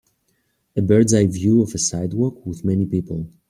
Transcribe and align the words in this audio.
A 0.75 0.81
birdseye 0.81 1.27
view 1.27 1.61
of 1.61 1.75
a 1.75 1.77
sidewalk 1.77 2.43
with 2.43 2.65
many 2.65 2.87
people. 2.87 3.27